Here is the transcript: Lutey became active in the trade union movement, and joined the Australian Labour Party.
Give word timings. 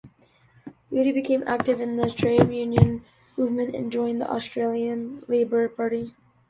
Lutey 0.91 1.13
became 1.13 1.43
active 1.45 1.79
in 1.79 1.95
the 1.95 2.09
trade 2.09 2.51
union 2.51 3.05
movement, 3.37 3.75
and 3.75 3.91
joined 3.91 4.19
the 4.19 4.27
Australian 4.33 5.23
Labour 5.27 5.69
Party. 5.69 6.15